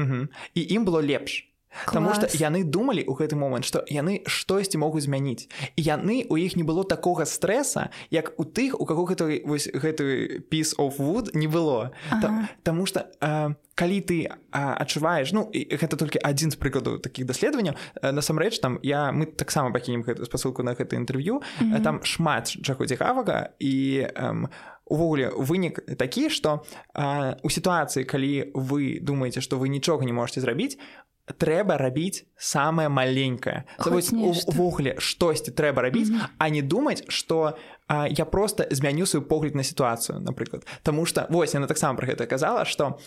[0.54, 1.49] І ім было лепш
[1.86, 5.46] Таму што яны думалі ў гэты момант, што яны штосьці могуць змяніць.
[5.76, 9.70] І яны у іх не было такога стрэса, як у тых, у каго гэты, вось,
[9.70, 11.92] гэты piece of wood не было.
[12.10, 12.50] Ага.
[12.62, 17.78] Таму што э, калі ты э, адчуваеш ну гэта толькі адзін з прыкладаў такіх даследаванняў
[17.78, 21.76] э, насамрэч там я мы таксама пакінем гэту спасылку на гэта інтэрв'ю mm -hmm.
[21.76, 24.48] э, там шмат чаго цікавага і э,
[24.84, 30.40] увогуле вынік такі што э, у сітуацыі калі вы думаеце што вы нічога не можете
[30.40, 30.76] зрабіць
[31.38, 33.64] трэба рабіць самае маленькае.
[34.48, 36.28] Увогуле штосьці трэба рабіць mm -hmm.
[36.38, 37.56] а не думаць что
[38.10, 40.66] я просто змяню свой погляд на сітуацыю напрыклад.
[40.82, 42.98] Таму что вось яна таксама про гэта казала что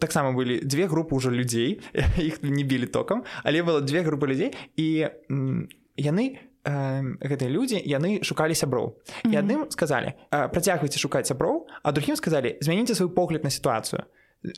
[0.00, 1.80] таксама былі две групы ўжо людзей
[2.18, 5.08] іх не білі токам але было две групы людзей і
[5.96, 6.38] яны
[7.20, 8.98] гэтыя людзі яны шукалі сяброў.
[9.24, 14.02] І адным сказалі працягвайце шукаць сяброў а другім сказалі змяніце свой погляд на сітуацыю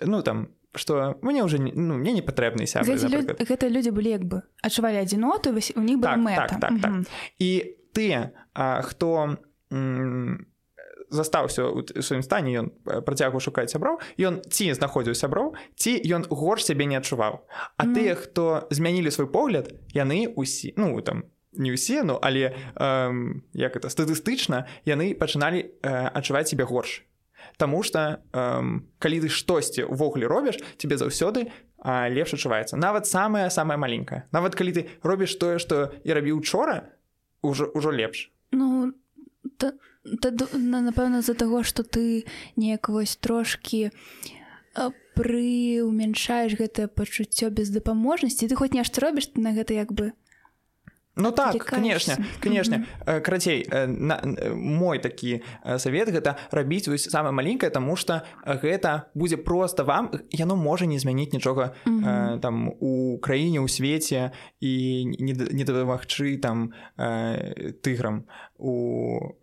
[0.03, 4.43] ну там что мне уже ну, мне не патрэбны сябры гэта людзі былі як бы
[4.63, 6.93] адчувалі адзіноту у них так, так, так, так.
[7.39, 8.33] і ты
[8.85, 9.39] хто
[11.11, 16.69] застаўся ў сваім стане ён працягваў шукаць сяброў ён ці знаходзіў сяброў ці ён горш
[16.69, 17.41] сябе не адчуваў
[17.77, 17.95] А mm.
[17.97, 21.25] тыя хто змянілі свой погляд яны усі ну там
[21.57, 27.09] не ўсе ну але эм, як это статыстычна яны пачыналі э, адчуваць себе горш
[27.59, 31.51] Таму что эм, калі ты штосьці увогуле робіш тебе заўсёды
[31.85, 36.95] лепш адчуваецца нават самая самая маленькая нават калі ты робіш тое што і рабіў учора
[37.43, 38.31] ўжо ўжо лепш.
[38.55, 38.95] Ну
[39.59, 39.75] та,
[40.07, 43.91] напэўна з-за таго што ты неяк вось трошкі
[45.19, 50.15] прыуменьшаеш гэтае пачуццё бездапаможнасці ты хоць нешта робіш ты на гэта як бы
[51.19, 52.87] Ну так конечно конечно.
[53.05, 54.23] Карацей на
[54.55, 55.43] мой такі
[55.79, 60.99] совет гэта рабіць вось самое маленькое тому что гэта будзе просто вам яно можа не
[60.99, 61.75] змяніць нічога
[62.41, 66.73] там у краіне у свеце і не дапамагчы там
[67.83, 68.25] тыграм
[68.59, 69.35] у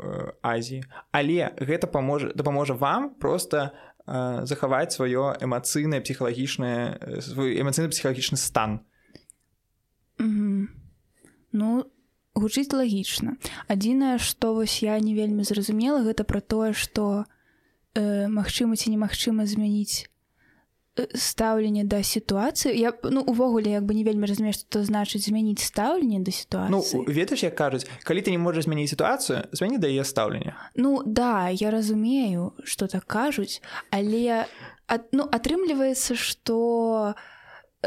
[0.41, 3.71] Азіі але гэта паможа дапаможа вам просто
[4.07, 8.85] захаваць сваё эмацыйнае псіхалагічнае свой эмацыйны псіхалагічны стан
[11.55, 11.87] Ну
[12.35, 13.39] гучыць лагічна.
[13.71, 17.23] Адзінае, што вось я не вельмі зразумела гэта пра тое, што
[17.95, 20.11] э, магчыма ці немагчыма змяніць
[20.99, 22.75] э, стаўленне да сітуацыі.
[22.75, 26.75] Я ну увогуле як бы не вельмі разумею што значыць змяніць стаўленне да сітуацыі.
[26.75, 30.59] Ну, ведаеш як кажуць калі ты не можаш змяніць сітуацыю змяні дае стаўленне.
[30.75, 33.63] Ну да я разумею што так кажуць
[33.95, 34.43] але
[34.91, 37.34] ад, ну атрымліваецца што у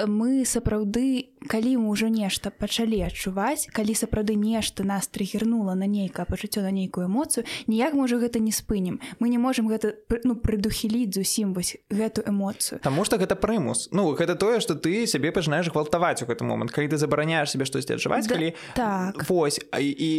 [0.06, 6.26] мы сапраўды калі мы ўжо нешта пачалі адчуваць калі сапраўды нешта нас трыгернула на нейкае
[6.26, 9.00] пачуццё на нейкую эмоцыю ніяк мы ўжо гэта не спынім.
[9.18, 12.78] Мы не можемм гэта ну прыдухіліць зусім вось гэту эмоцыю.
[12.82, 13.88] Таму што гэта прымус.
[13.92, 17.64] Ну гэта тое што ты сябе пачынаеш гвалтаваць у гэты момант калі ты забараняеш себе
[17.64, 19.24] штосьці адчуваць да, калі так.
[19.28, 20.10] вось і, і,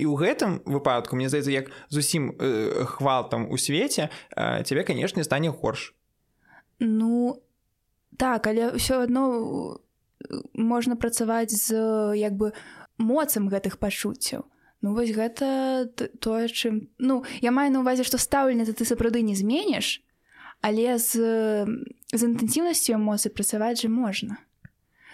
[0.00, 5.24] і ў гэтым выпадку мне здаецца як зусім э, хвалтам у свеце э, цябе канешне
[5.24, 5.94] стане горш.
[6.78, 7.40] Ну
[8.16, 9.78] так але ўсё адно
[10.54, 11.74] можна працаваць з
[12.16, 12.52] як бы
[12.98, 14.46] моцам гэтых пачуццяў.
[14.84, 15.88] Ну вось гэта
[16.20, 20.04] тое чым ну я маю на увазе што стаўленне ты сапраўды не зменіш
[20.60, 21.16] але з
[22.12, 24.36] з інтэнсіўнасцю эмоцый працаваць жа можна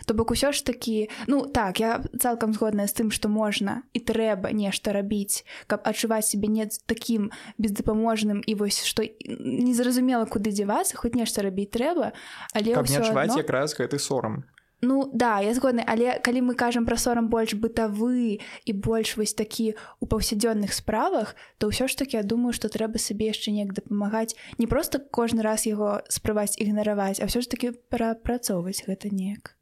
[0.07, 4.01] То бок усё ж такі ну так я цалкам згодная з тым што можна і
[4.01, 10.97] трэба нешта рабіць каб адчуваць сябе не такім бездапаможным і вось што незразумела куды дзявацца
[10.97, 12.13] хоць нешта рабіць трэба
[12.55, 14.45] але не адчуваць якраз гэты сорам.
[14.83, 19.37] Ну да я згодны але калі мы кажам пра сорам больш бытавы і больш вось
[19.37, 23.77] такі у паўсядзённых справах то ўсё ж таки я думаю што трэба сабе яшчэ неяк
[23.77, 24.37] дапамагаць.
[24.57, 29.60] Не просто кожны раз яго спрабаваць ігнараваць а ўсё ж таки прапрацоўваць гэта неяк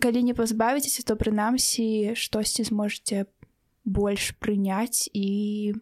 [0.00, 3.26] калі не пазбавіцеся то прынамсі штосьці зможаце
[3.84, 5.74] больш прыняць і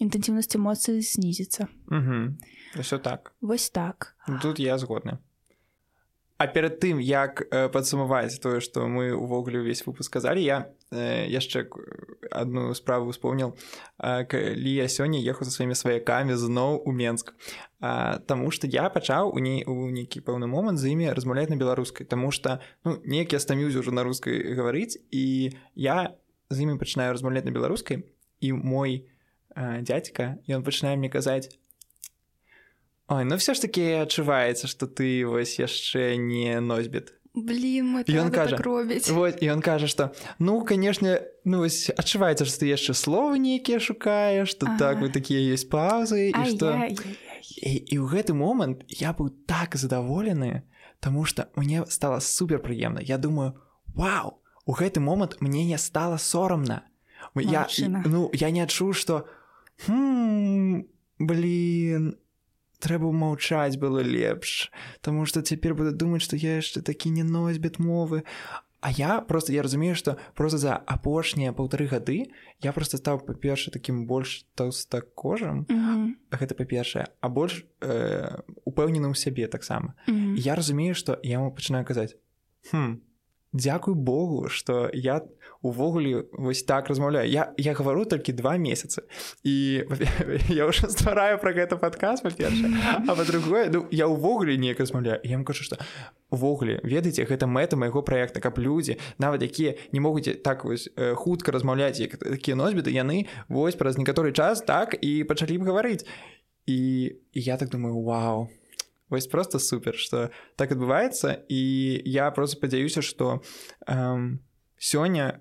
[0.00, 1.68] інтэнсіўнасць эмоцыі знізіцца
[2.78, 3.34] ўсё так.
[3.40, 4.14] Вось так.
[4.28, 5.18] Ну, тут я згодны
[6.40, 11.70] А перад тым як э, падсумаваць тое што мы ўвогуле ўвесь выпуск сказалі я яшчэ
[12.30, 13.54] одну справу успомніл
[13.98, 17.34] калі я сёння ехаў за сваімі сваякамі зноў у Менск.
[18.26, 22.06] Таму што я пачаў у не у нейкі пэўны момант з імі размаўляць на беларускай.
[22.06, 26.18] Таму што ну, неяк я стаміўся ўжо на рускай гаварыць і я
[26.50, 28.02] з імі пачынаю размаўляць на беларускай
[28.40, 29.06] і мой
[29.56, 31.54] дядзька ён пачынае мне казаць
[33.10, 38.56] Ой, ну все ж таки адчуваецца что ты вось яшчэ не носьбіт блин ён кажа
[38.56, 43.78] робіць вот он кажа что ну канешне ну вось адчуваецца что ты яшчэ словы нейкія
[43.78, 44.78] шукаеш что ага.
[44.78, 46.74] так вы такія есть паузы і что
[47.62, 50.62] і, ў гэты момант я быў так задаволены
[50.98, 53.54] тому что мне стало супер прыемна я думаю
[53.94, 56.82] Вау у гэты момант мне не стало сорамна
[57.34, 57.68] я
[58.06, 59.26] ну я не адчуў что
[61.18, 62.18] блин
[62.80, 64.72] трэба маўчаць было лепш.
[65.00, 68.24] Таму што цяпер буду думаць што я яшчэ такі не носьбіт мовы
[68.80, 72.32] А я просто я разумею што просто за апошнія паўтары гады
[72.64, 76.14] я просто стаў па-перша такім больш таўстакожам mm -hmm.
[76.32, 77.06] гэта па-першае.
[77.20, 79.94] А больш э, упэўненым у сябе таксама.
[80.08, 80.36] Mm -hmm.
[80.36, 82.16] я разумею што я яму пачынаю казаць
[82.70, 83.09] хм
[83.52, 85.22] Дякуй Богу что я
[85.62, 87.28] увогуле вось так размаўляю.
[87.28, 89.02] Я я гавару толькі два месяцы
[89.44, 89.84] і
[90.48, 92.70] я ўжо ствараю про гэта падказ па-перша
[93.08, 95.76] а по-другое ну я увогуле неяк размаўляю я вам кажу что
[96.30, 101.52] увогуле ведаеце гэта мэта майго проекта каб людзі нават якія не могуць так вось хутка
[101.52, 106.06] размаўляць як такія носьбіты яны вось праз некаторы час так і пачалі б гаварыць
[106.66, 108.48] і я так думаю Вау
[109.10, 111.60] вось просто супер что так адбываецца і
[112.06, 113.42] я просто спадзяюся что
[113.86, 114.40] эм,
[114.78, 115.40] сёння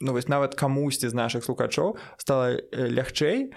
[0.00, 3.50] ну вось нават камусьці з нашых слухачоў стала лягчэй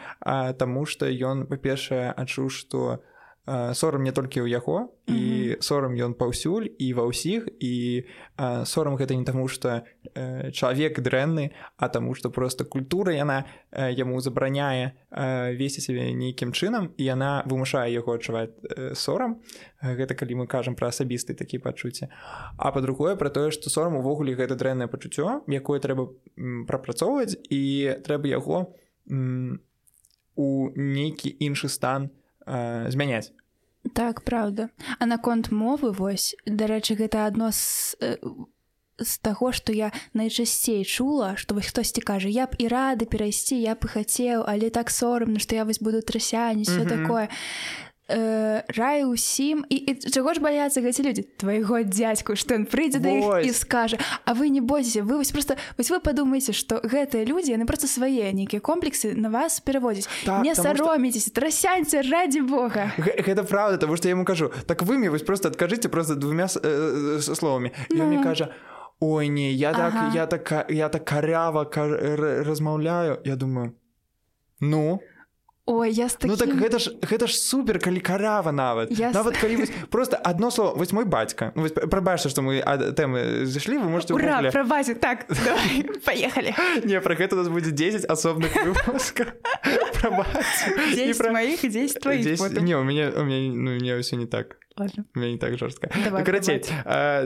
[0.58, 3.04] таму што ён па-першае адчуў што
[3.48, 8.04] сорам не толькі ў яго і сорам ён паўсюль і ва ўсіх і
[8.68, 9.88] сорам гэта не таму што
[10.52, 15.00] чалавек дрэнны а таму што просто культура яна яму забараняе
[15.56, 18.52] весці сябе нейкім чынам і яна вымушае яго адчуваць
[19.00, 19.40] сорам
[19.80, 22.12] гэта калі мы кажам пра асабісты такі пачуцці
[22.60, 26.12] а па-другое пра тое што сорам увогуле гэта дрэннае пачуццё якое трэба
[26.68, 27.64] прапрацоўваць і
[28.04, 28.76] трэба яго
[30.38, 32.12] у нейкі іншы стан
[32.90, 33.32] змяняць
[33.94, 34.70] так правда.
[35.00, 37.96] А наконт мовы вось дарэчы гэта адно з
[38.98, 43.54] з таго што я найчасцей чула што вось хтосьці кажа я б і рады перайсці
[43.54, 46.90] я б і хацеў але так сорамна што я вось буду трасяне все mm -hmm.
[46.90, 47.30] такое
[48.08, 53.00] э, раю усім і, і чаго ж баяцца гэты людзі твайго дзядзьку што ён прыйдзе
[53.04, 56.80] да іх і скажа А вы не бойся вы вось просто вось вы падумаеце што
[56.84, 61.42] гэтыя людзі яны просто свае нейкія комплексы на вас пераводзяць так, не сароміцеся что...
[61.42, 62.92] трасяньце ради Бога.
[62.98, 66.16] Г гэта правда тому что я ему кажу так вы мне вось просто адкажыце просто
[66.16, 68.06] двумя э, словамі ну...
[68.08, 68.54] мне кажа
[69.00, 70.12] Ой не я так ага.
[70.16, 71.92] я так я так карява кар...
[72.48, 73.76] размаўляю я думаю
[74.60, 75.02] ну
[75.70, 76.30] Ой, я таким...
[76.30, 79.12] Ну так гэта ж гэта ж супер калі карава нават я...
[79.12, 82.64] нават калі вось, просто одно слово вось мой бацька ну, прабачце што мы
[82.96, 85.28] тэмы зайшлі вы можете Ура, пра базе так
[86.08, 86.56] поехали.
[86.88, 88.48] Не про гэта у нас будзе 10 асобных
[91.20, 94.56] про моих 10 твоих не у мяне у мяне ну мне ўсё не так.
[95.14, 95.92] Мне не так жорстка
[96.24, 96.64] карацей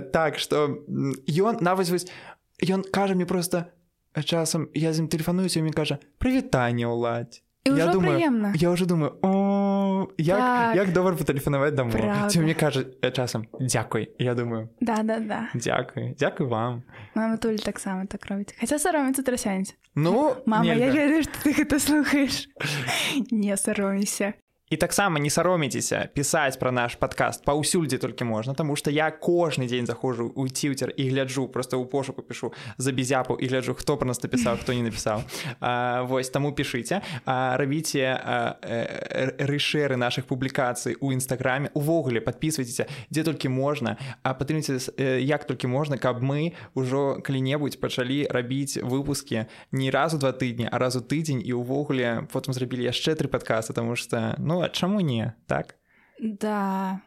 [0.09, 0.81] так что
[1.29, 2.09] ён нават вось
[2.57, 3.69] ён кажа мне просто
[4.25, 8.53] часам я з ім тэлефануюся мне кажа прывітанне ўладзь я думаю приемно.
[8.55, 10.75] я уже думаю о як, так.
[10.75, 15.49] як добра патэлефанаваць домой ці мне кажа часам дзякуй я думаю да да да.
[15.53, 16.83] Дзякуй дзякуй вам
[17.13, 21.79] мама туль таксама так робіць хаця сароміцца трасянец ну мама я ведаю што ты гэта
[21.79, 22.49] слухаеш
[23.31, 24.33] не сароміся
[24.71, 29.11] і таксама не сароміцеся пісаць пра наш падкаст паўсюль дзе толькі можна таму што я
[29.11, 33.75] кожны дзень захожу у ціўцер і гляджу просто ў пошуку пішу за безяпу і гляджу
[33.75, 35.27] хто пра нас напісаў хто не напісаў
[36.07, 38.15] вось таму пішыце рабіце
[39.43, 44.79] рышэры наших публікацый у нстаграме увогуле подписывайтеся дзе толькі можна а падтрымце
[45.19, 50.79] як толькі можна каб мы ўжо калі-небудзь пачалі рабіць выпускі не разу два тыдні а
[50.79, 51.41] разу тыдзень.
[51.43, 55.33] І увогуле потым зрабілі яшчэ тры падкасты тому что ну а чаму не?
[55.47, 55.75] Так?
[56.19, 57.01] Да.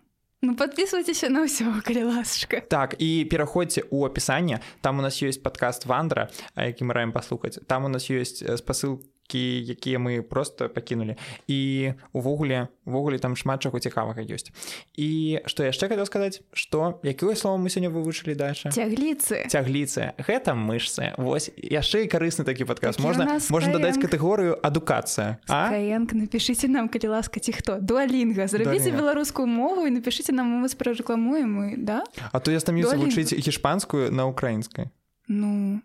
[0.45, 5.41] Ну подписывайтеся на ўсё калі ласачка так і пераходзьце у апісанне там у нас ёсць
[5.41, 10.69] падкаст вандра які мы раем паслухаць там у нас ёсць спасылка кі якія мы просто
[10.69, 11.17] пакінулі
[11.49, 14.53] і увогуле увогуле там шмат чаго цікавага ёсць.
[14.97, 19.49] І што яшчэ хацеў сказаць што якое слово мы сёння вывучылі дальше цягліцы.
[19.49, 20.13] Цягліцы.
[20.21, 21.17] Гэта мышцы.
[21.17, 23.01] Вось яшчэ і карысны такі падказ.
[23.01, 25.41] Можна можна дадаць катэгорыю адукацыя.
[25.49, 27.81] Аенка напішыце нам калі ласка ці хто?
[27.81, 28.47] Дуалінга.
[28.49, 32.05] Зрабіце беларускую мову і напішыце нам мы спражакламуем мы да?
[32.33, 34.93] А то я стаміўся вучыць гішпанскую на украінскай.
[35.29, 35.81] Ну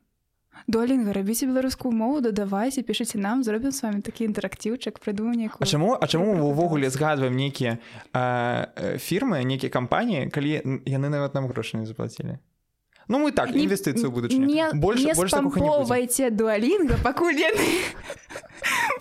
[0.68, 5.98] долінга рабіце беларускую мову дадавайце пішыце нам зробім з вами такі інтэрактыўчык прыдуманне А чаму
[6.00, 7.78] А чаму мы увогуле згадваем нейкія
[8.98, 12.40] фірмы нейкія кампаніі калі яны нават нам грошы не заплацілі
[13.10, 14.12] Ну мы так інвестыцыю
[14.74, 17.66] больше дуалінга пакуль яны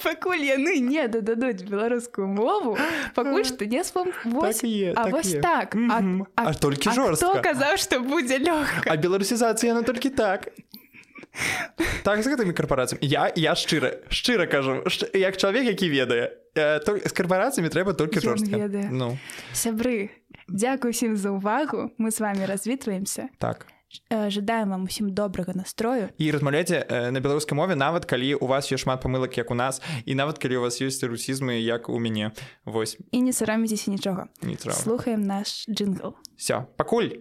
[0.03, 2.79] пакуль яны не дададуць беларускую мову
[3.15, 5.77] пакуль што не спам вось так вось так.
[6.35, 10.49] А толькі жорстка казаў што будзе лёгка а беларусізацыя на толькі так
[12.03, 14.83] так з гэтымі карпорацыямі я я шчыра шчыра кажу
[15.15, 19.19] як чалавек які ведае з карпорацыямі трэба толькі жорстка ну.
[19.53, 20.11] Сябры
[20.49, 23.67] дзякуй усім за ўвагу мы з вами развітваемся так.
[24.11, 26.09] Жадаем вам усім добрага настрою.
[26.19, 29.81] І размаўляйце на беларускай мове нават калі у вас ёсць шмат памылак як у нас
[30.05, 32.33] і нават калі у вас ёсць русізмы як у мяне
[32.65, 36.17] восьось і не сараміцеся нічога не слухаем наш джингл.
[36.37, 37.17] Все пакуль